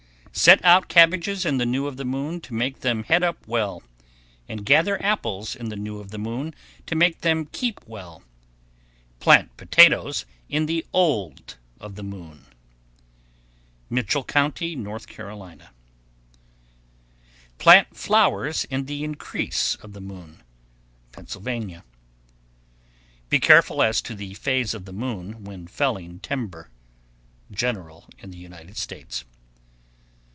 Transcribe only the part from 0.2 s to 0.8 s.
Set